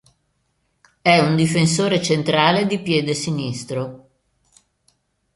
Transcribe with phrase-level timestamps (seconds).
[0.99, 4.09] È un difensore centrale di piede sinistro.